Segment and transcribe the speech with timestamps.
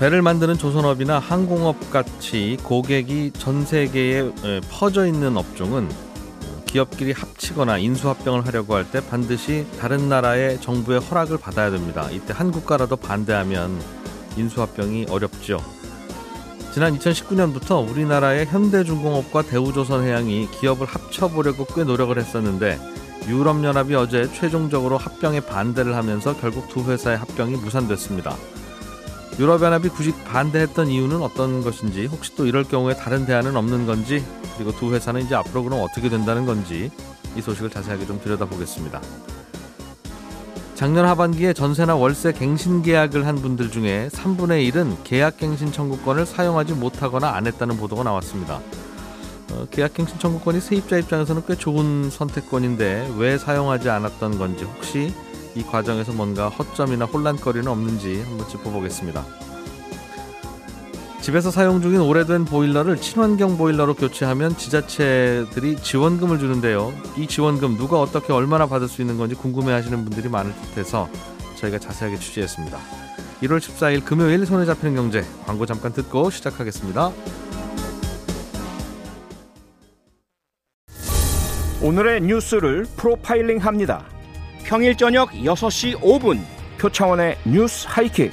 [0.00, 4.30] 배를 만드는 조선업이나 항공업 같이 고객이 전 세계에
[4.70, 5.90] 퍼져 있는 업종은
[6.64, 12.08] 기업끼리 합치거나 인수합병을 하려고 할 때 반드시 다른 나라의 정부의 허락을 받아야 됩니다.
[12.10, 13.78] 이때 한 국가라도 반대하면
[14.38, 15.58] 인수합병이 어렵죠.
[16.72, 22.78] 지난 2019년부터 우리나라의 현대중공업과 대우조선해양이 기업을 합쳐보려고 꽤 노력을 했었는데
[23.28, 28.34] 유럽연합이 어제 최종적으로 합병에 반대를 하면서 결국 두 회사의 합병이 무산됐습니다.
[29.40, 34.22] 유럽연합이 굳이 반대했던 이유는 어떤 것인지 혹시 또 이럴 경우에 다른 대안은 없는 건지
[34.58, 36.90] 그리고 두 회사는 이제 앞으로 그럼 어떻게 된다는 건지
[37.34, 39.00] 이 소식을 자세하게 좀 들여다보겠습니다.
[40.74, 46.74] 작년 하반기에 전세나 월세 갱신 계약을 한 분들 중에 3분의 1은 계약 갱신 청구권을 사용하지
[46.74, 48.60] 못하거나 안 했다는 보도가 나왔습니다.
[49.52, 55.14] 어, 계약 갱신 청구권이 세입자 입장에서는 꽤 좋은 선택권인데 왜 사용하지 않았던 건지 혹시
[55.54, 59.24] 이 과정에서 뭔가 허점이나 혼란거리는 없는지 한번 짚어보겠습니다.
[61.20, 66.94] 집에서 사용 중인 오래된 보일러를 친환경 보일러로 교체하면 지자체들이 지원금을 주는데요.
[67.16, 71.08] 이 지원금 누가 어떻게 얼마나 받을 수 있는 건지 궁금해하시는 분들이 많을 듯해서
[71.56, 72.78] 저희가 자세하게 취재했습니다.
[73.42, 77.12] 1월 14일 금요일 손에 잡히는 경제 광고 잠깐 듣고 시작하겠습니다.
[81.82, 84.04] 오늘의 뉴스를 프로파일링 합니다.
[84.70, 86.38] 평일 저녁 6시 5분
[86.78, 88.30] 표창원의 뉴스 하이킥.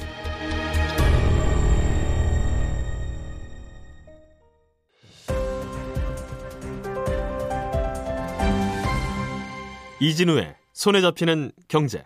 [10.00, 12.04] 이진우의 손에 잡히는 경제.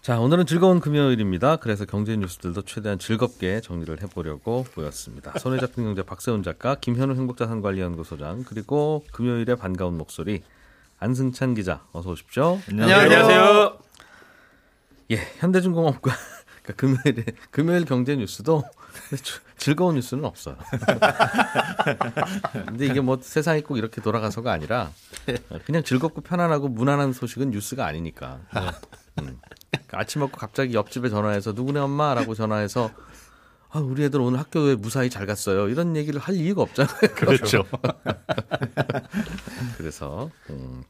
[0.00, 1.56] 자, 오늘은 즐거운 금요일입니다.
[1.56, 5.38] 그래서 경제 뉴스들도 최대한 즐겁게 정리를 해보려고 모였습니다.
[5.38, 10.42] 손에 잡힌 경제 박세훈 작가, 김현우 행복자산관리연구소장, 그리고 금요일에 반가운 목소리
[10.98, 12.60] 안승찬 기자, 어서 오십시오.
[12.68, 13.78] 안녕하세요.
[15.10, 16.12] 예, 현대중공업과
[16.62, 18.64] 그러니까 금요일에 금요일 경제 뉴스도
[19.58, 20.56] 즐거운 뉴스는 없어요.
[22.66, 24.90] 근데 이게 뭐 세상이 꼭 이렇게 돌아가서가 아니라
[25.66, 28.40] 그냥 즐겁고 편안하고 무난한 소식은 뉴스가 아니니까.
[29.18, 29.38] 음.
[29.70, 32.90] 그러니까 아침 먹고 갑자기 옆집에 전화해서 누구네 엄마라고 전화해서
[33.74, 35.68] 아, 우리 애들 오늘 학교에 무사히 잘 갔어요.
[35.68, 36.96] 이런 얘기를 할 이유가 없잖아요.
[37.16, 37.64] 그렇죠.
[39.76, 40.84] 그래서 음.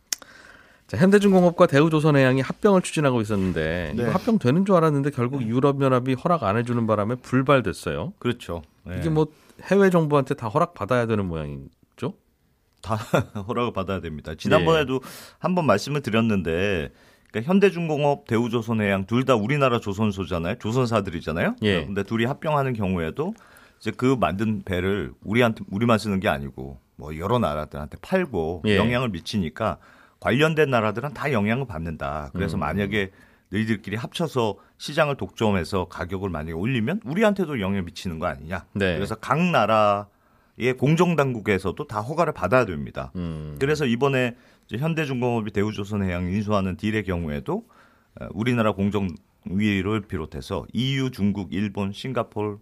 [0.86, 4.02] 자, 현대중공업과 대우조선해양이 합병을 추진하고 있었는데 네.
[4.02, 8.12] 이거 합병 되는 줄 알았는데 결국 유럽연합이 허락 안 해주는 바람에 불발됐어요.
[8.18, 8.60] 그렇죠.
[8.84, 8.98] 네.
[9.00, 9.28] 이게 뭐
[9.62, 12.12] 해외 정부한테 다 허락 받아야 되는 모양이죠?
[12.82, 12.96] 다
[13.48, 14.34] 허락을 받아야 됩니다.
[14.36, 15.00] 지난번에도
[15.38, 16.92] 한번 말씀을 드렸는데
[17.34, 20.56] 그러니까 현대중공업, 대우조선해양 둘 다 우리나라 조선소잖아요.
[20.58, 21.56] 조선사들이잖아요.
[21.62, 21.84] 예.
[21.86, 23.34] 근데 둘이 합병하는 경우에도
[23.80, 28.76] 이제 그 만든 배를 우리한테 우리만 쓰는 게 아니고 뭐 여러 나라들한테 팔고 예.
[28.76, 29.78] 영향을 미치니까
[30.20, 32.30] 관련된 나라들은 다 영향을 받는다.
[32.34, 32.60] 그래서 음.
[32.60, 33.10] 만약에
[33.50, 38.66] 너희들끼리 합쳐서 시장을 독점해서 가격을 만약에 올리면 우리한테도 영향을 미치는 거 아니냐.
[38.74, 38.94] 네.
[38.94, 43.10] 그래서 각 나라의 공정당국에서도 다 허가를 받아야 됩니다.
[43.16, 43.56] 음.
[43.58, 44.36] 그래서 이번에
[44.70, 47.66] 현대중공업이 대우조선해양 인수하는 딜의 경우에도
[48.20, 52.58] 어, 우리나라 공정위를 비롯해서 EU, 중국, 일본, 싱가포르,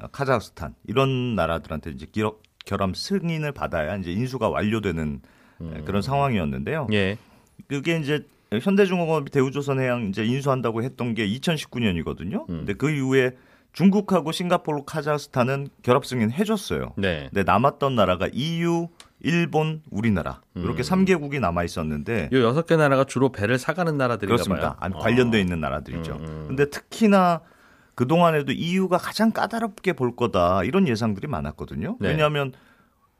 [0.00, 5.20] 어, 카자흐스탄 이런 나라들한테 이제 기업 결함 승인을 받아야 이제 인수가 완료되는
[5.62, 6.88] 에, 그런 상황이었는데요.
[6.92, 7.18] 예.
[7.66, 12.48] 그게 이제 현대중공업이 대우조선해양 이제 인수한다고 했던 게 2019년이거든요.
[12.48, 12.58] 음.
[12.58, 13.36] 근데 그 이후에
[13.72, 16.94] 중국하고 싱가포르, 카자흐스탄은 결합 승인 해줬어요.
[16.96, 17.28] 네.
[17.32, 18.88] 근데 남았던 나라가 EU,
[19.22, 20.82] 일본, 우리나라 이렇게 음.
[20.82, 24.76] 삼 3개국이 남아 있었는데 요 여섯 개 나라가 주로 배를 사가는 나라들인가 그렇습니다.
[24.76, 24.92] 봐요.
[24.98, 26.12] 관련돼 있는 나라들이죠.
[26.12, 26.44] 음, 음.
[26.48, 27.40] 근데 특히나
[27.94, 31.96] 그 동안에도 EU가 가장 까다롭게 볼 거다 이런 예상들이 많았거든요.
[32.00, 32.08] 네.
[32.08, 32.52] 왜냐하면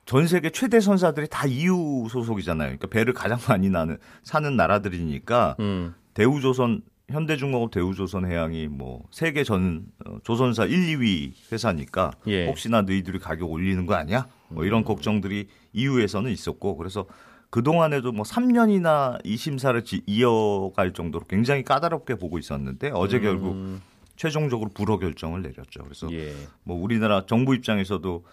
[0.07, 2.69] 전 세계 최대 선사들이 다 EU 소속이잖아요.
[2.69, 5.95] 그러니까 배를 가장 많이 나는 사는 나라들이니까 음.
[6.15, 12.47] 대우조선 현대중공업 대우조선해양이 뭐 세계 전 어, 조선사 1, 2위 회사니까 예.
[12.47, 14.27] 혹시나 너희들이 가격 올리는 거 아니야?
[14.49, 14.67] 뭐 음.
[14.67, 17.07] 이런 걱정들이 EU에서는 있었고 그래서
[17.51, 23.53] 그 동안에도 뭐 3년이나 이 심사를 지- 이어갈 정도로 굉장히 까다롭게 보고 있었는데 어제 결국
[23.53, 23.83] 음.
[24.17, 25.83] 최종적으로 불허 결정을 내렸죠.
[25.83, 26.33] 그래서 예.
[26.63, 28.25] 뭐 우리나라 정부 입장에서도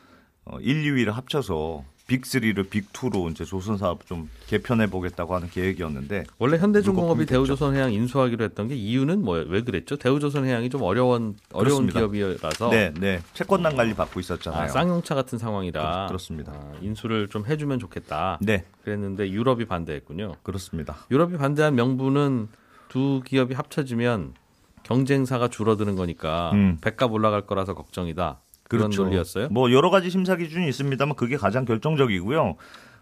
[0.46, 6.58] 어, 1, 2위를 합쳐서 빅3를 빅2로 이제 조선 사업 좀 개편해 보겠다고 하는 계획이었는데 원래
[6.58, 7.26] 현대중공업이.
[7.26, 9.98] 대우조선해양 인수하기로 했던 게 이유는 뭐 왜 그랬죠?
[9.98, 12.00] 대우조선해양이 좀 어려운 어려운 그렇습니다.
[12.00, 13.22] 기업이라서 네, 네.
[13.34, 14.64] 채권단 관리 받고 있었잖아요.
[14.64, 16.54] 아, 쌍용차 같은 상황이라 그렇- 그렇 습니다.
[16.54, 18.40] 아, 인수를 좀 해주면 좋겠다.
[18.42, 20.36] 네, 그랬는데 유럽이 반대했군요.
[20.44, 20.96] 그렇습니다.
[21.12, 22.48] 유럽이 반대한 명분은
[22.90, 24.34] 두 기업이 합쳐지면
[24.84, 26.78] 경쟁사가 줄어드는 거니까 음.
[26.82, 28.40] 백값 올라갈 거라서 걱정이다.
[28.70, 29.04] 그런 그렇죠.
[29.04, 29.50] 논리였어요.
[29.50, 32.56] 뭐 여러 가지 심사 기준이 있습니다만 그게 가장 결정적이고요.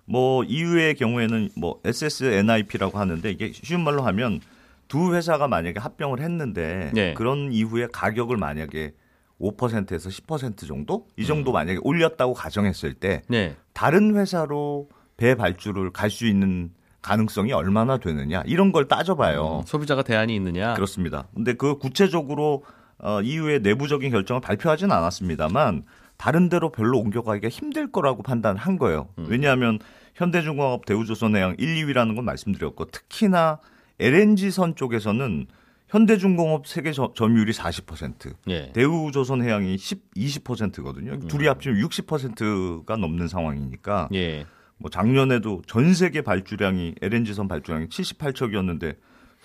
[0.06, 4.40] 뭐 EU의 경우에는 뭐 SSNIP라고 하는데 이게 쉬운 말로 하면
[4.88, 7.14] 두 회사가 만약에 합병을 했는데 네.
[7.16, 8.94] 그런 이후에 가격을 만약에
[9.42, 11.54] 5%에서 10% 정도 이 정도 음.
[11.54, 13.56] 만약에 올렸다고 가정했을 때 네.
[13.74, 16.72] 다른 회사로 배 발주를 갈 수 있는
[17.02, 19.60] 가능성이 얼마나 되느냐 이런 걸 따져봐요.
[19.60, 20.74] 음, 소비자가 대안이 있느냐?
[20.74, 21.28] 그렇습니다.
[21.36, 22.64] 근데 그 구체적으로
[23.00, 25.84] 어, 이후에 내부적인 결정을 발표하진 않았습니다만
[26.18, 29.10] 다른 데로 별로 옮겨가기가 힘들 거라고 판단한 거예요.
[29.18, 29.80] 왜냐하면
[30.16, 33.60] 현대중공업, 대우조선해양 1, 2위라는 건 말씀드렸고 특히나
[34.00, 35.48] LNG선 쪽에서는
[35.90, 38.72] 현대중공업 세계 저- 점유율이 40%, 예.
[38.74, 41.20] 대우조선해양이 10, 20%거든요.
[41.28, 44.46] 둘이 합치면 60%가 넘는 상황이니까 예.
[44.78, 48.96] 뭐 작년에도 전 세계 발주량이 LNG선 발주량이 78척이었는데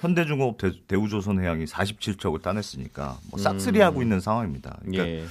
[0.01, 0.57] 현대중공업
[0.87, 4.79] 대, 우조선해양이 47척을 따냈으니까 뭐 싹쓸이하고 있는 상황입니다.
[4.83, 5.25] 그러니까 예.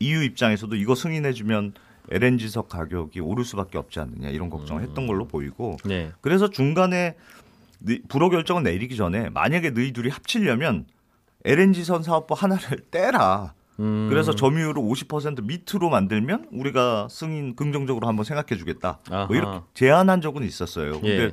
[0.00, 1.74] EU 입장에서도 이거 승인해주면
[2.10, 6.10] LNG석 가격이 오를 수밖에 없지 않느냐 이런 걱정을 했던 걸로 보이고 네.
[6.20, 7.16] 그래서 중간에
[7.80, 10.86] 너- 불허 결정을 내리기 전에 만약에 너희 둘이 합치려면
[11.44, 13.52] LNG선 사업부 하나를 떼라.
[13.80, 14.08] 음.
[14.10, 18.98] 그래서 점유율을 50% 밑으로 만들면 우리가 승인 긍정적으로 한번 생각해 주겠다.
[19.28, 20.94] 뭐 이렇게 제안한 적은 있었어요.
[20.94, 21.32] 근데 예.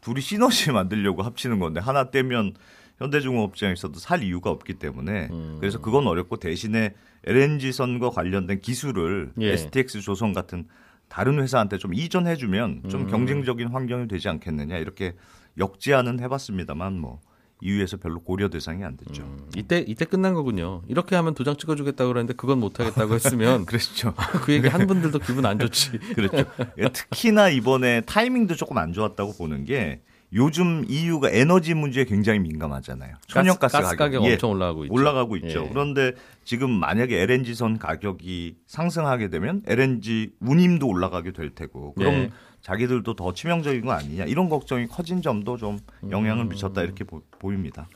[0.00, 2.54] 둘이 시너지 만들려고 합치는 건데 하나 떼면
[2.98, 5.56] 현대중공업 입장에서도 살 이유가 없기 때문에 음.
[5.58, 6.94] 그래서 그건 어렵고 대신에
[7.24, 9.52] LNG선과 관련된 기술을 예.
[9.52, 10.66] STX 조선 같은
[11.08, 13.06] 다른 회사한테 좀 이전해 주면 좀 음.
[13.08, 15.14] 경쟁적인 환경이 되지 않겠느냐 이렇게
[15.58, 17.20] 역제안은 해봤습니다만 뭐
[17.62, 19.22] 이유에서 별로 고려 대상이 안 됐죠.
[19.56, 20.82] 이때 이때 끝난 거군요.
[20.88, 24.14] 이렇게 하면 도장 찍어주겠다고 그랬는데 그건 못하겠다고 했으면 그랬죠.
[24.42, 25.98] 그 얘기 한 분들도 기분 안 좋지.
[26.14, 26.44] 그렇죠.
[26.92, 30.00] 특히나 이번에 타이밍도 조금 안 좋았다고 보는 게
[30.32, 33.16] 요즘 EU가 에너지 문제에 굉장히 민감하잖아요.
[33.26, 34.94] 천연가스 가스 가격 예, 엄청 올라가고 있죠.
[34.94, 35.64] 올라가고 있죠.
[35.64, 35.68] 예.
[35.68, 36.12] 그런데
[36.44, 42.30] 지금 만약에 LNG선 가격이 상승하게 되면 LNG 운임도 올라가게 될 테고 그럼 예.
[42.60, 45.78] 자기들도 더 치명적인 거 아니냐 이런 걱정이 커진 점도 좀
[46.10, 47.88] 영향을 미쳤다 이렇게 보, 보입니다.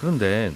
[0.00, 0.52] 그런데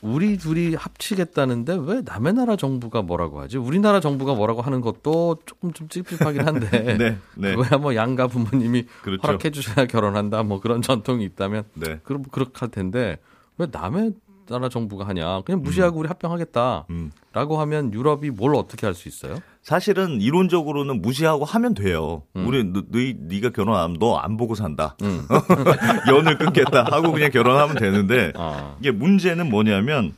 [0.00, 3.58] 우리 둘이 합치겠다는데 왜 남의 나라 정부가 뭐라고 하지?
[3.58, 6.68] 우리나라 정부가 뭐라고 하는 것도 조금 좀 찝찝하긴 한데
[6.98, 9.26] 네, 네, 그거야 뭐 양가 부모님이 그렇죠.
[9.26, 12.00] 허락해 주셔야 결혼한다 뭐 그런 전통이 있다면 네.
[12.04, 13.18] 그럼 그렇게 할 텐데
[13.58, 14.12] 왜 남의
[14.46, 15.42] 나라 정부가 하냐?
[15.42, 17.10] 그냥 무시하고 우리 합병하겠다라고 음.
[17.34, 19.36] 하면 유럽이 뭘 어떻게 할 수 있어요?
[19.62, 22.22] 사실은 이론적으로는 무시하고 하면 돼요.
[22.36, 22.46] 음.
[22.46, 24.96] 우리 너, 너희 네가 결혼하면 너 안 보고 산다.
[26.08, 30.14] 연을 끊겠다 하고 그냥 결혼하면 되는데 아, 이게 문제는 뭐냐면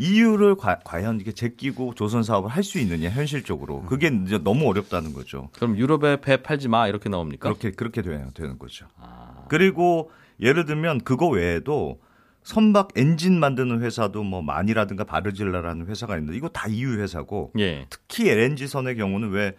[0.00, 5.12] EU를 과, 연 이게 제끼고 조선 사업을 할 수 있느냐 현실적으로 그게 이제 너무 어렵다는
[5.12, 5.48] 거죠.
[5.54, 7.48] 그럼 유럽에 배 팔지 마 이렇게 나옵니까?
[7.48, 8.86] 그렇게 그렇게 돼야 되는 거죠.
[9.00, 9.44] 아.
[9.48, 10.10] 그리고
[10.40, 11.98] 예를 들면 그거 외에도
[12.42, 17.86] 선박 엔진 만드는 회사도 뭐 만이라든가 바르질라라는 회사가 있는데 이거 다 EU 회사고 예.
[17.90, 19.54] 특히 LNG 선의 경우는 왜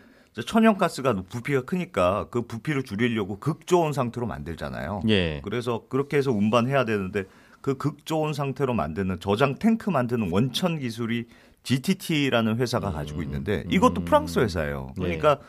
[0.46, 5.02] 천연가스가 부피가 크니까 그 부피를 줄이려고 극저온 상태로 만들잖아요.
[5.10, 5.42] 예.
[5.44, 7.26] 그래서 그렇게 해서 운반해야 되는데
[7.62, 11.28] 그 극저온 상태로 만드는 저장 탱크 만드는 원천 기술이
[11.64, 14.94] GTT라는 회사가 가지고 있는데 이것도 프랑스 회사예요.
[14.98, 15.02] 예.
[15.02, 15.40] 그러니까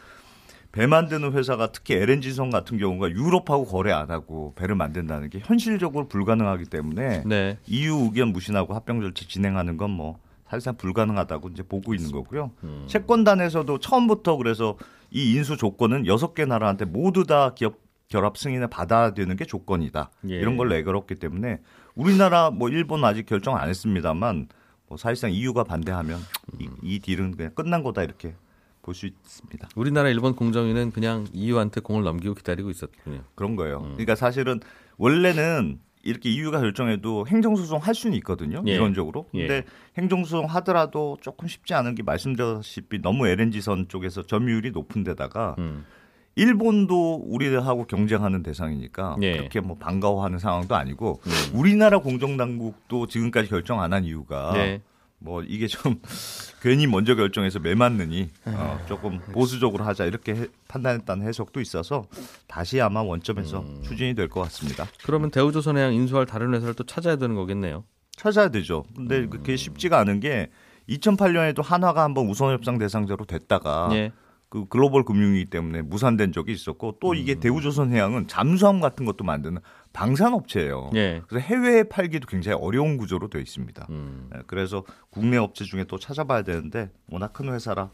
[0.72, 6.06] 배 만드는 회사가 특히 LNG선 같은 경우가 유럽하고 거래 안 하고 배를 만든다는 게 현실적으로
[6.08, 7.58] 불가능하기 때문에 네.
[7.66, 10.18] EU 의견 무신하고 합병 절차 진행하는 건 뭐
[10.50, 12.50] 사실상 불가능하다고 이제 보고 있는 거고요.
[12.64, 12.84] 음.
[12.88, 14.76] 채권단에서도 처음부터 그래서
[15.12, 20.10] 이 인수 조건은 여섯 개 나라한테 모두 다 기업 결합 승인을 받아야 되는 게 조건이다.
[20.28, 20.34] 예.
[20.34, 21.60] 이런 걸 내걸었기 때문에
[21.94, 24.48] 우리나라 뭐 일본 아직 결정 안 했습니다만
[24.88, 26.18] 뭐 사실상 EU가 반대하면
[26.58, 28.34] 이, 이 딜은 그냥 끝난 거다 이렇게
[28.82, 29.68] 볼 수 있습니다.
[29.76, 33.22] 우리나라 일본 공정위는 그냥 EU한테 공을 넘기고 기다리고 있었군요.
[33.34, 33.78] 그런 거예요.
[33.78, 33.90] 음.
[33.92, 34.60] 그러니까 사실은
[34.98, 38.62] 원래는 이렇게 EU가 결정해도 행정소송 할 수는 있거든요.
[38.66, 38.72] 예.
[38.72, 39.26] 이론적으로.
[39.34, 39.46] 예.
[39.46, 39.64] 근데
[39.98, 45.84] 행정소송 하더라도 조금 쉽지 않은 게 말씀드렸다시피 너무 LNG선 쪽에서 점유율이 높은 데다가 음.
[46.36, 49.36] 일본도 우리하고 경쟁하는 대상이니까 예.
[49.36, 51.58] 그렇게 뭐 반가워하는 상황도 아니고 음.
[51.58, 54.80] 우리나라 공정당국도 지금까지 결정 안 한 이유가 네.
[55.22, 56.00] 뭐 이게 좀
[56.62, 58.50] 괜히 먼저 결정해서 매 맞느니 아.
[58.82, 62.06] 어, 조금 보수적으로 하자 이렇게 해- 판단했다는 해석도 있어서
[62.48, 63.82] 다시 아마 원점에서 음.
[63.84, 64.86] 추진이 될 것 같습니다.
[65.04, 67.84] 그러면 대우조선해양 인수할 다른 회사를 또 찾아야 되는 거겠네요.
[68.16, 68.84] 찾아야 되죠.
[68.98, 69.08] 음.
[69.08, 70.50] 근데 그게 쉽지가 않은 게
[70.88, 74.12] 2008년에도 한화가 한번 우선 협상 대상자로 됐다가 예.
[74.50, 79.60] 그 글로벌 금융이기 때문에 무산된 적이 있었고 또 이게 대우조선해양은 잠수함 같은 것도 만드는
[79.92, 80.90] 방산업체예요.
[80.96, 81.22] 예.
[81.28, 83.86] 그래서 해외에 팔기도 굉장히 어려운 구조로 되어 있습니다.
[83.90, 84.28] 음.
[84.34, 87.90] 예, 그래서 국내 업체 중에 또 찾아봐야 되는데 워낙 큰 회사라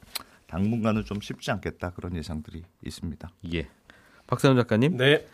[0.46, 3.28] 당분간은 좀 쉽지 않겠다 그런 예상들이 있습니다.
[3.52, 3.68] 예.
[4.26, 5.26] 박세훈 작가님, 네.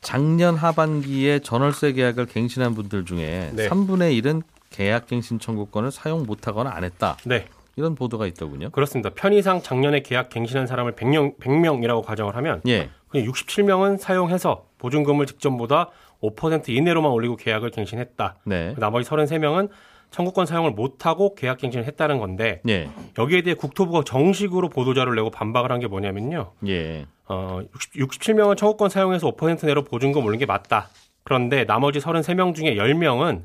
[0.00, 3.68] 작년 하반기에 전월세 계약을 갱신한 분들 중에 네.
[3.68, 7.16] 3분의 1은 계약 갱신 청구권을 사용 못하거나 안 했다.
[7.24, 7.48] 네.
[7.78, 8.70] 이런 보도가 있더군요.
[8.70, 9.10] 그렇습니다.
[9.10, 12.90] 편의상 작년에 계약 갱신한 사람을 100명, 100명이라고 가정을 하면 예.
[13.08, 18.34] 그냥 67명은 사용해서 보증금을 직전보다 5% 이내로만 올리고 계약을 갱신했다.
[18.46, 18.74] 네.
[18.78, 19.68] 나머지 33명은
[20.10, 22.88] 청구권 사용을 못하고 계약 갱신을 했다는 건데 예.
[23.16, 26.50] 여기에 대해 국토부가 정식으로 보도자를 내고 반박을 한 게 뭐냐면요.
[26.66, 27.06] 예.
[27.28, 30.88] 어, 60, 67명은 청구권 사용해서 5% 내로 보증금 올린 게 맞다.
[31.22, 33.42] 그런데 나머지 33명 중에 10명은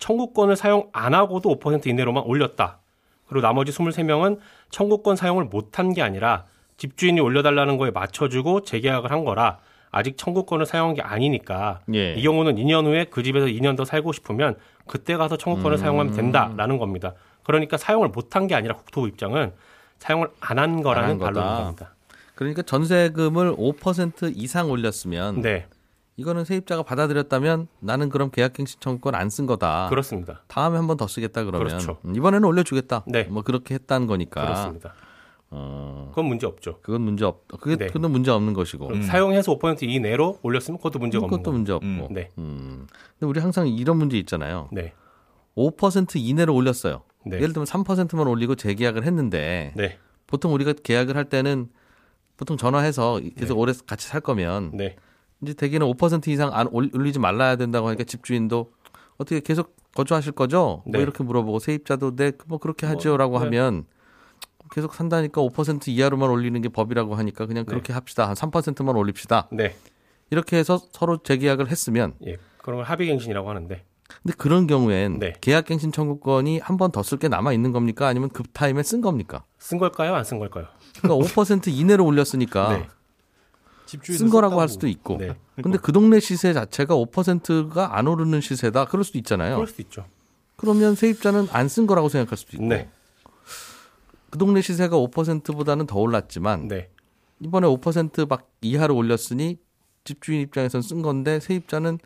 [0.00, 2.80] 청구권을 사용 안 하고도 5% 이내로만 올렸다.
[3.28, 4.38] 그리고 나머지 23명은
[4.70, 6.44] 청구권 사용을 못한 게 아니라
[6.76, 9.58] 집주인이 올려달라는 거에 맞춰주고 재계약을 한 거라
[9.90, 12.14] 아직 청구권을 사용한 게 아니니까 예.
[12.14, 14.56] 이 경우는 2년 후에 그 집에서 2년 더 살고 싶으면
[14.86, 17.14] 그때 가서 청구권을 사용하면 된다라는 겁니다.
[17.44, 19.52] 그러니까 사용을 못한 게 아니라 국토부 입장은
[19.98, 21.32] 사용을 안 한 거라는 안한 거다.
[21.32, 21.94] 반론인 겁니다.
[22.34, 25.66] 그러니까 전세금을 5% 이상 올렸으면 네,
[26.16, 29.88] 이거는 세입자가 받아들였다면 나는 그럼 계약갱신 청구권 안 쓴 거다.
[29.90, 30.42] 그렇습니다.
[30.48, 31.98] 다음에 한 번 더 쓰겠다 그러면 그렇죠.
[32.06, 33.04] 음, 이번에는 올려주겠다.
[33.06, 33.24] 네.
[33.24, 34.42] 뭐 그렇게 했다는 거니까.
[34.42, 34.94] 그렇습니다.
[35.50, 36.78] 어, 그건 문제 없죠.
[36.82, 37.46] 그건 문제 없.
[37.60, 37.86] 그게 네.
[37.88, 38.86] 그건 문제 없는 것이고.
[38.88, 41.52] 그럼 사용해서 5% 이내로 올렸으면 그것도 문제가 없는 그것도.
[41.52, 41.86] 문제 없고.
[41.86, 42.06] 음.
[42.10, 42.86] 네, 음.
[43.18, 44.68] 근데 우리 항상 이런 문제 있잖아요.
[44.72, 44.94] 네,
[45.56, 47.02] 5% 이내로 올렸어요.
[47.26, 47.36] 네.
[47.36, 51.68] 예를 들면 3%만 올리고 재계약을 했는데 네, 보통 우리가 계약을 할 때는
[52.36, 54.96] 보통 전화해서 계속 오래 같이 살 거면 네,
[55.42, 58.72] 이제 대개는 5% 이상 안 올- 올리지 말라야 된다고 하니까 집주인도
[59.18, 60.82] 어떻게 계속 거주하실 거죠?
[60.86, 60.92] 네.
[60.98, 63.44] 뭐 이렇게 물어보고 세입자도 네 뭐 그렇게 하죠라고 네.
[63.44, 63.84] 하면
[64.72, 68.28] 계속 산다니까 5% 이하로만 올리는 게 법이라고 하니까 그냥 그렇게 합시다.
[68.28, 69.48] 한 3%만 올립시다.
[69.52, 69.76] 네,
[70.30, 73.84] 이렇게 해서 서로 재계약을 했으면 예, 그런 걸 합의갱신이라고 하는데
[74.22, 75.34] 근데 그런 경우엔 네.
[75.40, 78.06] 계약갱신 청구권이 한 번 더 쓸 게 남아 있는 겁니까?
[78.08, 79.44] 아니면 급 타임에 쓴 겁니까?
[79.58, 80.66] 쓴 걸까요, 안 쓴 걸까요?
[81.00, 82.88] 그러니까 5% 이내로 올렸으니까 네.
[83.86, 85.16] 쓴 거라고 할 수도 있고.
[85.18, 88.86] 네, 근데 그 동네 시세 자체가 5%가 안 오르는 시세다.
[88.86, 89.54] 그럴 수도 있잖아요.
[89.56, 90.04] 그럴 수도 있죠.
[90.56, 92.66] 그러면 세입자는 안 쓴 거라고 생각할 수도 있고.
[92.66, 92.88] 네,
[94.30, 96.90] 그 동네 시세가 5%보다는 더 올랐지만 네,
[97.40, 99.58] 이번에 5%막 이하로 올렸으니
[100.04, 101.98] 집주인 입장에서는 쓴 건데 세입자는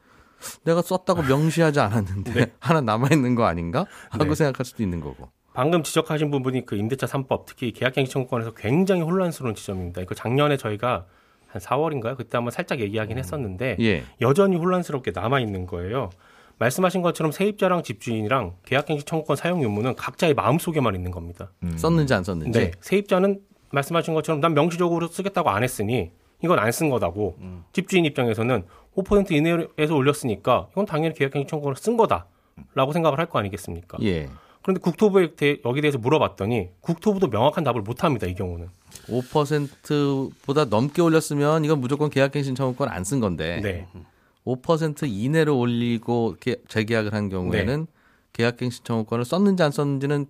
[0.65, 2.53] 내가 썼다고 명시하지 않았는데 네.
[2.61, 4.35] 하나 남아 있는 거 아닌가 하고 네.
[4.35, 5.29] 생각할 수도 있는 거고.
[5.53, 10.01] 방금 지적하신 부분이 그 임대차 3법 특히 계약갱신 청구권에서 굉장히 혼란스러운 지점입니다.
[10.01, 11.07] 이거 작년에 저희가
[11.51, 12.17] 한 4월인가요?
[12.17, 14.05] 그때 한번 살짝 얘기하긴 했었는데 예.
[14.21, 16.11] 여전히 혼란스럽게 남아 있는 거예요.
[16.59, 21.51] 말씀하신 것처럼 세입자랑 집주인이랑 계약갱신 청구권 사용 유무는 각자의 마음속에만 있는 겁니다.
[21.63, 21.77] 음.
[21.77, 22.59] 썼는지 안 썼는지.
[22.59, 23.41] 네, 세입자는
[23.73, 26.11] 말씀하신 것처럼 난 명시적으로 쓰겠다고 안 했으니
[26.43, 27.37] 이건 안 쓴 거다고
[27.73, 28.65] 집주인 입장에서는
[28.97, 33.99] 5% 이내에서 올렸으니까 이건 당연히 계약갱신 청구권을 쓴 거다라고 생각을 할 거 아니겠습니까?
[34.03, 34.29] 예.
[34.71, 38.27] 그런데 국토부에 대- 여기 대해서 물어봤더니 국토부도 명확한 답을 못 합니다.
[38.27, 38.69] 이 경우는.
[39.09, 43.87] 5%보다 넘게 올렸으면 이건 무조건 계약갱신 청구권 안 쓴 건데 네.
[44.47, 47.87] 5% 이내로 올리고 게- 재계약을 한 경우에는 네.
[48.33, 50.27] 계약갱신 청구권을 썼는지 안 썼는지는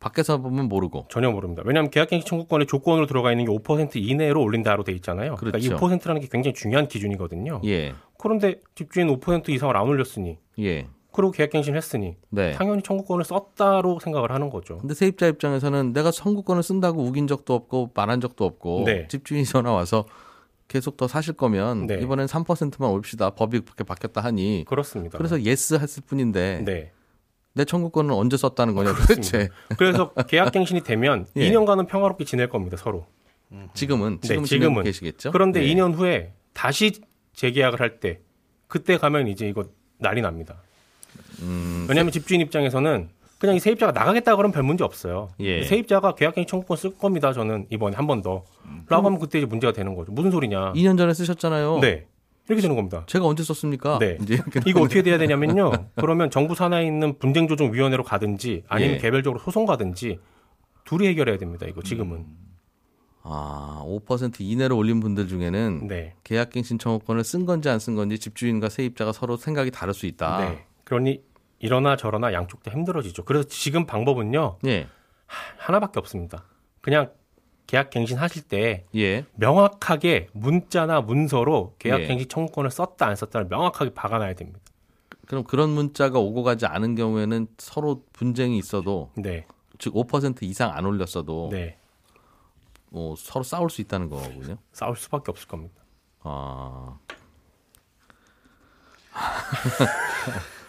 [0.00, 1.62] 밖에서 보면 모르고 전혀 모릅니다.
[1.66, 5.34] 왜냐하면 계약갱신 청구권의 조건으로 들어가 있는 게 5% 이내로 올린다로 돼 있잖아요.
[5.36, 5.74] 그러니까 그렇죠.
[5.74, 7.60] 이 5%라는 게 굉장히 중요한 기준이거든요.
[7.66, 7.92] 예.
[8.18, 10.86] 그런데 집주인 5% 이상을 안 올렸으니 예.
[11.14, 12.52] 그리고 계약갱신 했으니 네.
[12.52, 14.78] 당연히 청구권을 썼다로 생각을 하는 거죠.
[14.78, 19.06] 근데 세입자 입장에서는 내가 청구권을 쓴다고 우긴 적도 없고 말한 적도 없고 네.
[19.08, 20.04] 집주인이 전화 와서
[20.66, 22.00] 계속 더 사실 거면 네.
[22.02, 23.30] 이번엔 3%만 올립시다.
[23.30, 25.16] 법이 그렇게 바뀌었다 하니 그렇습니다.
[25.18, 26.90] 그래서 yes 했을 뿐인데 네.
[27.52, 31.48] 내 청구권은 언제 썼다는 거냐 도대체 그래서 계약갱신이 되면 예.
[31.50, 32.76] 2년간은 평화롭게 지낼 겁니다.
[32.76, 33.06] 서로.
[33.74, 34.82] 지금은 네, 지금 지금은.
[34.82, 35.30] 계시겠죠?
[35.30, 35.66] 그런데 네.
[35.72, 36.90] 2년 후에 다시
[37.34, 38.18] 재계약을 할 때
[38.66, 39.66] 그때 가면 이제 이거
[39.98, 40.60] 난리 납니다.
[41.44, 43.08] 음, 왜냐하면 집주인 입장에서는
[43.38, 45.28] 그냥 이 세입자가 나가겠다 그러면 별 문제 없어요.
[45.40, 45.62] 예.
[45.64, 47.32] 세입자가 계약갱신 청구권 쓸 겁니다.
[47.32, 48.44] 저는 이번에 한 번 더.
[48.88, 50.12] 라고 하면 그때 이제 문제가 되는 거죠.
[50.12, 50.72] 무슨 소리냐.
[50.72, 51.78] 2년 전에 쓰셨잖아요.
[51.80, 52.06] 네.
[52.48, 53.04] 이렇게 되는 겁니다.
[53.06, 53.98] 제가 언제 썼습니까?
[53.98, 54.18] 네.
[54.66, 55.72] 이거 어떻게 돼야 되냐면요.
[55.96, 58.98] 그러면 정부 산하에 있는 분쟁조정위원회로 가든지 아니면 예.
[58.98, 60.18] 개별적으로 소송 가든지
[60.84, 61.66] 둘이 해결해야 됩니다.
[61.68, 62.24] 이거 지금은.
[63.22, 66.12] 아, 5% 이내로 올린 분들 중에는 네.
[66.24, 70.40] 계약갱신 청구권을 쓴 건지 안 쓴 건지 집주인과 세입자가 서로 생각이 다를 수 있다.
[70.50, 70.64] 네.
[70.84, 71.22] 그러니
[71.64, 73.24] 이러나 저러나 양쪽 다 힘들어지죠.
[73.24, 74.58] 그래서 지금 방법은요.
[74.66, 74.86] 예.
[75.56, 76.44] 하나밖에 없습니다.
[76.82, 77.10] 그냥
[77.66, 79.24] 계약 갱신 하실 때 예.
[79.32, 82.06] 명확하게 문자나 문서로 계약 예.
[82.06, 84.60] 갱신 청구권을 썼다 안 썼다를 명확하게 박아놔야 됩니다.
[85.26, 89.46] 그럼 그런 문자가 오고 가지 않은 경우에는 서로 분쟁이 있어도 네.
[89.78, 91.78] 즉5% 이상 안 올렸어도 네.
[92.92, 94.58] 어, 서로 싸울 수 있다는 거군요.
[94.72, 95.82] 싸울 수밖에 없을 겁니다.
[96.20, 96.98] 아.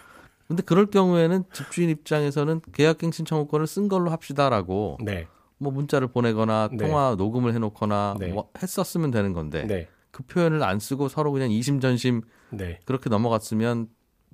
[0.47, 6.85] 근데 그럴 경우에는 집주인 입장에서는 계약갱신 청구권을 쓴 걸로 합시다라고 네, 뭐 문자를 보내거나 네.
[6.85, 8.27] 통화 녹음을 해놓거나 네.
[8.27, 12.21] 뭐 했었으면 되는 건데 네, 그 표현을 안 쓰고 서로 그냥 이심전심
[12.51, 12.79] 네.
[12.85, 13.87] 그렇게 넘어갔으면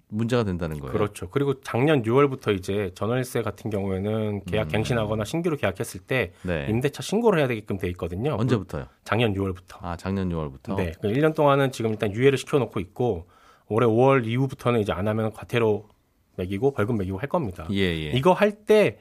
[0.10, 0.92] 문제가 된다는 거예요.
[0.92, 1.30] 그렇죠.
[1.30, 6.48] 그리고 작년 6월부터 이제 전월세 같은 경우에는 계약 갱신하거나 신규로 계약했을 때 음.
[6.50, 6.68] 네.
[6.70, 8.36] 임대차 신고를 해야 되게끔 돼 있거든요.
[8.38, 8.88] 언제부터요?
[9.06, 9.78] 작년 6월부터.
[9.80, 10.76] 아 작년 6월부터.
[10.76, 10.92] 네.
[11.02, 13.28] 그 1년 동안은 지금 일단 유예를 시켜 놓고 있고
[13.68, 15.88] 올해 5월 이후부터는 이제 안 하면 과태료
[16.36, 17.68] 매기고 벌금 매기고 할 겁니다.
[17.72, 18.12] 예 예.
[18.12, 18.98] 이거 할때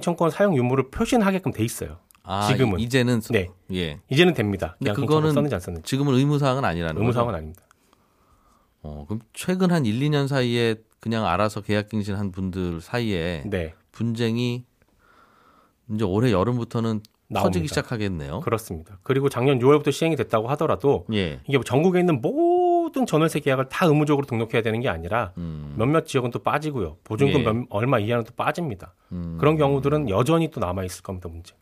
[0.00, 1.98] 청구권 사용 유무를 표시하게끔 돼 있어요.
[2.22, 2.78] 아, 지금은.
[2.80, 3.48] 이- 이제는 서- 네.
[3.72, 3.98] 예.
[4.10, 4.76] 이제는 됩니다.
[4.78, 5.88] 근데 그거는 썼는지 안 썼는지.
[5.88, 7.16] 지금은 의무 사항은 아니라는 의무 거죠.
[7.18, 7.62] 사항은 아닙니다.
[8.82, 13.74] 어, 그럼 최근 한 1, 2년 사이에 그냥 알아서 계약갱신한 분들 사이에 네.
[13.92, 14.64] 분쟁이
[15.92, 17.42] 이제 올해 여름부터는 나옵니다.
[17.42, 18.40] 터지기 시작하겠네요.
[18.40, 18.98] 그렇습니다.
[19.02, 21.40] 그리고 작년 6월부터 시행이 됐다고 하더라도 예.
[21.46, 22.49] 이게 뭐 전국에 있는 모든
[22.92, 26.98] 전월세 계약을 다 의무적으로 등록해야 되는 게 아니라 음, 몇몇 지역은 또 빠지고요.
[27.04, 27.44] 보증금 예.
[27.44, 28.94] 몇- 얼마 이하는 또 빠집니다.
[29.12, 31.28] 음, 그런 경우들은 여전히 또 남아 있을 겁니다.
[31.28, 31.54] 문제.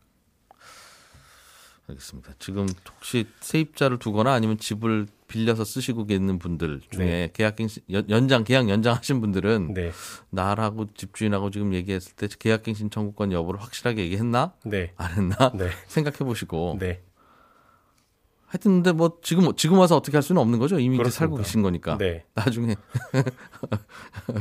[1.87, 2.33] 알겠습니다.
[2.37, 7.29] 지금 혹시 세입자를 두거나 아니면 집을 빌려서 쓰시고 계는 분들 중에 네.
[7.33, 9.91] 계약 갱신 연- 연장 계약 연장하신 분들은 네,
[10.29, 15.69] 나라고 집주인하고 지금 얘기했을 때 계약 갱신 청구권 여부를 확실하게 얘기했나 네, 안 했나 네,
[15.87, 17.01] 생각해 보시고 네,
[18.49, 20.79] 하여튼 근데 뭐 지금 지금 와서 어떻게 할 수는 없는 거죠.
[20.79, 21.09] 이미 이제.
[21.09, 21.97] 살고 계신 거니까.
[21.97, 22.75] 네, 나중에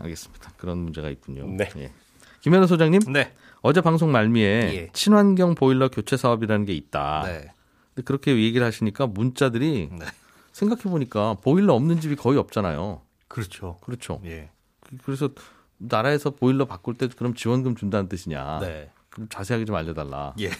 [0.00, 0.52] 알겠습니다.
[0.56, 1.46] 그런 문제가 있군요.
[1.48, 1.68] 네.
[1.76, 1.92] 예.
[2.40, 3.32] 김현우 소장님 네.
[3.62, 4.44] 어제 방송 말미에
[4.74, 4.90] 예.
[4.92, 7.22] 친환경 보일러 교체 사업이라는 게 있다.
[7.26, 7.50] 네.
[7.94, 10.06] 근데 그렇게 얘기를 하시니까 문자들이 네.
[10.52, 13.02] 생각해 보니까 보일러 없는 집이 거의 없잖아요.
[13.26, 13.78] 그렇죠.
[13.82, 14.20] 그렇죠.
[14.24, 14.50] 예.
[14.80, 15.30] 그- 그래서
[15.78, 18.60] 나라에서 보일러 바꿀 때 그럼 지원금 준다는 뜻이냐?
[18.60, 18.90] 네.
[19.10, 20.34] 그럼 자세하게 좀 알려달라.
[20.40, 20.50] 예.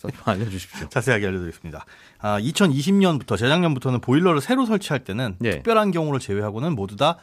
[0.00, 0.88] 좀 알려주십시오.
[0.88, 1.84] 자세하게 알려드리겠습니다.
[2.20, 5.50] 아, 2020년부터 재작년부터는 보일러를 새로 설치할 때는 예.
[5.50, 7.18] 특별한 경우를 제외하고는 모두 다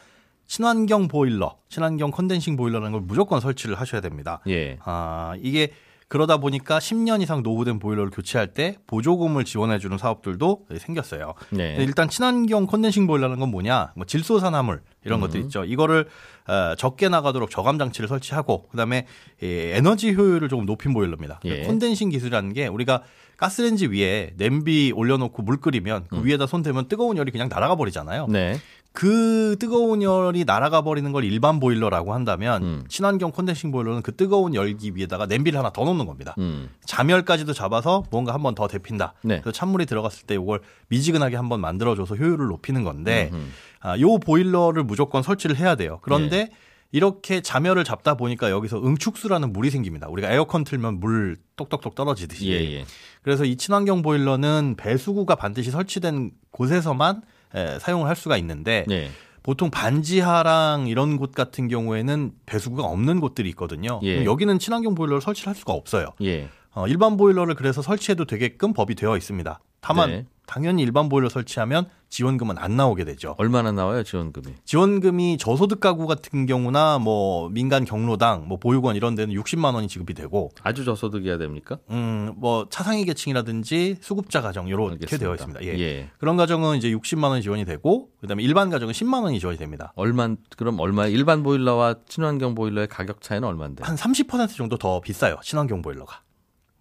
[0.46, 4.40] 친환경 보일러, 친환경 컨덴싱 보일러라는 걸 무조건 설치를 하셔야 됩니다.
[4.46, 4.78] 예.
[4.84, 5.72] 아, 이게
[6.08, 11.34] 그러다 보니까 10년 이상 노후된 보일러를 교체할 때 보조금을 지원해주는 사업들도 생겼어요.
[11.50, 11.76] 네.
[11.80, 13.92] 일단 친환경 컨덴싱 보일러는 건 뭐냐?
[13.96, 15.64] 뭐 질소산화물 이런 것들 있죠.
[15.64, 16.06] 이거를
[16.46, 19.06] 어, 적게 나가도록 저감 장치를 설치하고 그다음에
[19.42, 21.40] 이 에너지 효율을 조금 높인 보일러입니다.
[21.44, 21.62] 예.
[21.62, 23.02] condensing 기술이라는 게 우리가
[23.36, 28.28] 가스레인지 위에 냄비 올려놓고 물 끓이면 그 위에다 손 대면 뜨거운 열이 그냥 날아가 버리잖아요.
[28.28, 28.58] 네.
[28.96, 32.84] 그 뜨거운 열이 날아가 버리는 걸 일반 보일러라고 한다면 음.
[32.88, 36.34] 친환경 condensing 보일러는 그 뜨거운 열기 위에다가 냄비를 하나 더 놓는 겁니다.
[36.38, 36.70] 음.
[36.86, 39.12] 잠열까지도 잡아서 뭔가 한 번 더 데핀다.
[39.22, 39.40] 네.
[39.42, 43.42] 그래서 찬물이 들어갔을 때 이걸 미지근하게 한 번 만들어줘서 효율을 높이는 건데 음흠.
[43.80, 45.98] 아, 요 보일러를 무조건 설치를 해야 돼요.
[46.00, 46.50] 그런데 네.
[46.90, 50.08] 이렇게 잠열을 잡다 보니까 여기서 응축수라는 물이 생깁니다.
[50.08, 52.48] 우리가 에어컨 틀면 물 똑똑똑 떨어지듯이.
[52.50, 52.84] 예, 예.
[53.20, 57.20] 그래서 이 친환경 보일러는 배수구가 반드시 설치된 곳에서만
[57.56, 59.08] 에, 사용을 할 수가 있는데 네.
[59.42, 64.00] 보통 반지하랑 이런 곳 같은 경우에는 배수구가 없는 곳들이 있거든요.
[64.02, 64.24] 예.
[64.24, 66.08] 여기는 친환경 보일러를 설치를 할 수가 없어요.
[66.22, 66.48] 예.
[66.72, 69.60] 어, 일반 보일러를 그래서 설치해도 되게끔 법이 되어 있습니다.
[69.80, 70.26] 다만 네.
[70.46, 73.34] 당연히 일반 보일러 설치하면 지원금은 안 나오게 되죠.
[73.38, 74.46] 얼마나 나와요, 지원금이?
[74.64, 80.14] 지원금이 저소득 가구 같은 경우나 뭐 민간 경로당, 뭐 보육원 이런 데는 60만 원이 지급이
[80.14, 81.78] 되고 아주 저소득이어야 됩니까?
[81.90, 85.18] 음, 뭐 차상위 계층이라든지 수급자 가정 이렇게 알겠습니다.
[85.18, 85.64] 되어 있습니다.
[85.64, 85.78] 예.
[85.78, 86.10] 예.
[86.18, 89.92] 그런 가정은 이제 60만 원이 지원이 되고 그다음에 일반 가정은 10만 원이 지원이 됩니다.
[89.96, 93.84] 얼마 그럼 얼마 일반 보일러와 친환경 보일러의 가격 차이는 얼마인데?
[93.84, 95.36] 한 30% 정도 더 비싸요.
[95.42, 96.20] 친환경 보일러가.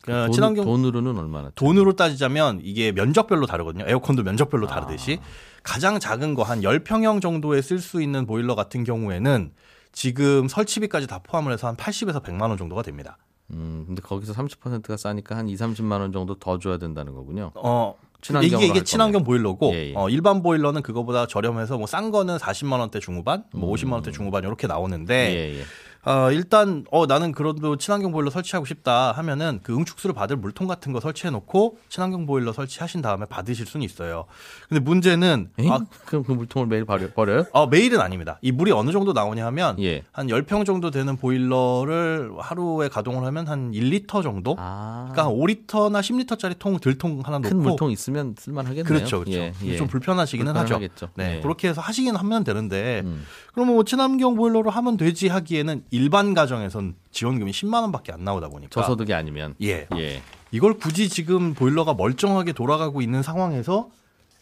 [0.07, 1.51] 어, 돈, 친환경 돈으로는 얼마나?
[1.55, 3.85] 돈으로 따지자면 이게 면적별로 다르거든요.
[3.87, 5.25] 에어컨도 면적별로 다르듯이 아.
[5.63, 9.51] 가장 작은 거 한 10평형 정도에 쓸 수 있는 보일러 같은 경우에는
[9.91, 13.17] 지금 설치비까지 다 포함을 해서 한 80에서 100만 원 정도가 됩니다.
[13.51, 17.51] 음, 근데 거기서 30%가 싸니까 한 2, 30만 원 정도 더 줘야 된다는 거군요.
[17.55, 17.95] 어,
[18.43, 19.93] 이게, 이게 할 친환경 보일러고 예, 예.
[19.95, 24.43] 어, 일반 보일러는 그거보다 저렴해서 뭐 싼 거는 40만 원대 중후반, 뭐 50만 원대 중후반
[24.43, 25.33] 이렇게 나오는데 음.
[25.35, 25.63] 예, 예.
[26.05, 30.93] 어, 일단 어 나는 그래도 친환경 보일러 설치하고 싶다 하면은 그 응축수를 받을 물통 같은
[30.93, 34.25] 거 설치해 놓고 친환경 보일러 설치하신 다음에 받으실 수는 있어요.
[34.69, 35.71] 근데 문제는 에잉?
[35.73, 37.45] 아, 그럼 그 물통을 매일 버려, 버려요?
[37.51, 38.37] 어, 매일은 아닙니다.
[38.41, 40.03] 이 물이 어느 정도 나오냐 하면 예.
[40.11, 44.55] 한 10평 정도 되는 보일러를 하루에 가동을 하면 한 1리터 정도?
[44.59, 48.85] 아, 그러니까 한 5리터나 10리터짜리 통 들통 하나 놓고 큰 물통 있으면 쓸만 하겠네요.
[48.85, 49.39] 그렇죠, 그렇죠.
[49.39, 49.77] 예, 예.
[49.77, 50.75] 좀 불편하시기는 하죠.
[50.75, 51.09] 불편하겠죠.
[51.15, 51.41] 네, 예.
[51.41, 53.25] 그렇게 해서 하시긴 하면 되는데 음.
[53.55, 58.69] 그러면 뭐 친환경 보일러로 하면 되지 하기에는 일반 가정에선 지원금이 10만 원밖에 안 나오다 보니까
[58.69, 59.87] 저소득이 아니면 예.
[59.95, 60.21] 예.
[60.51, 63.89] 이걸 굳이 지금 보일러가 멀쩡하게 돌아가고 있는 상황에서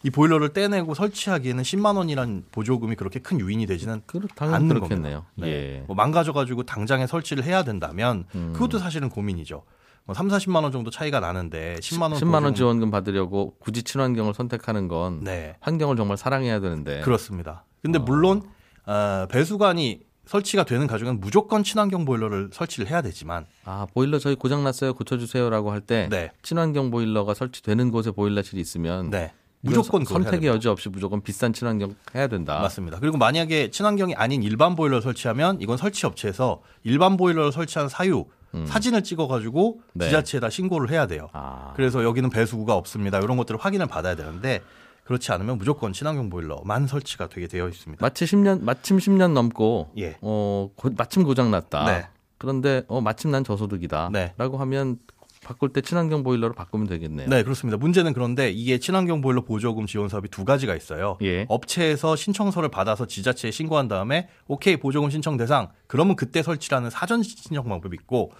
[0.02, 5.24] 이 보일러를 떼내고 설치하기에는 10만 원이란 보조금이 그렇게 큰 요인이 되지는 그 당연히 않는 그렇겠네요.
[5.36, 5.46] 겁니다.
[5.46, 5.48] 네.
[5.48, 5.84] 예.
[5.86, 8.52] 뭐 망가져가지고 당장에 설치를 해야 된다면 음.
[8.52, 9.62] 그것도 사실은 고민이죠.
[10.06, 14.34] 뭐 3, 40만 원 정도 차이가 나는데 10만 원 10만 원 지원금 받으려고 굳이 친환경을
[14.34, 15.54] 선택하는 건 네.
[15.60, 17.64] 환경을 정말 사랑해야 되는데 그렇습니다.
[17.80, 18.02] 근데 어.
[18.02, 18.42] 물론
[18.86, 24.64] 어, 배수관이 설치가 되는 가정은 무조건 친환경 보일러를 설치를 해야 되지만 아 보일러 저희 고장
[24.64, 26.30] 났어요 고쳐주세요라고 할때 네.
[26.42, 29.32] 친환경 보일러가 설치되는 곳에 보일러실이 있으면 네.
[29.60, 30.48] 무조건 선- 선택의.
[30.48, 32.58] 여지 없이 무조건 비싼 친환경 해야 된다.
[32.60, 32.98] 맞습니다.
[33.00, 38.26] 그리고 만약에 친환경이 아닌 일반 보일러를 설치하면 이건 설치 업체에서 일반 보일러를 설치한 사유
[38.66, 39.90] 사진을 찍어가지고 음.
[39.94, 40.04] 네.
[40.06, 41.28] 지자체에다 신고를 해야 돼요.
[41.32, 43.18] 아, 그래서 여기는 배수구가 없습니다.
[43.18, 44.62] 이런 것들을 확인을 받아야 되는데
[45.04, 48.04] 그렇지 않으면 무조건 친환경 보일러만 설치가 되게 되어 있습니다.
[48.04, 50.16] 마치 10년 마침 10년 넘고 예.
[50.22, 51.84] 어 고- 마침 고장 났다.
[51.84, 52.06] 네.
[52.38, 54.32] 그런데 어 마침 난 저소득이다라고 네.
[54.38, 54.98] 하면
[55.44, 57.28] 바꿀 때 친환경 보일러로 바꾸면 되겠네요.
[57.28, 57.76] 네, 그렇습니다.
[57.76, 61.18] 문제는 그런데 이게 친환경 보일러 보조금 지원 사업이 두 가지가 있어요.
[61.20, 61.44] 예.
[61.50, 67.64] 업체에서 신청서를 받아서 지자체에 신고한 다음에 오케이 보조금 신청 대상 그러면 그때 설치라는 사전 신청
[67.68, 68.32] 방법이 있고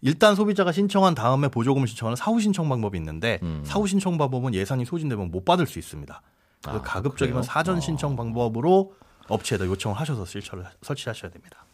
[0.00, 3.62] 일단 소비자가 신청한 다음에 보조금을 신청하는 사후 신청 방법이 있는데 음.
[3.64, 6.22] 사후 신청 방법은 예산이 소진되면 못 받을 수 있습니다.
[6.62, 7.52] 그래서 아, 가급적이면 그래요?
[7.52, 8.94] 사전 신청 방법으로
[9.28, 11.64] 업체에다 요청을 하셔서 실처를 설치하셔야 됩니다.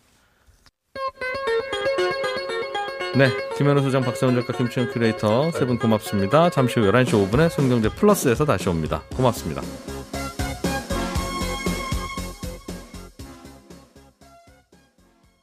[3.17, 6.51] 네, 김현우 소장, 박세훈 작가, 김치현 큐레이터 세 분 고맙습니다.
[6.51, 9.03] 잠시 후 11시 5분에 손경제 플러스에서 다시 옵니다.
[9.17, 9.63] 고맙습니다.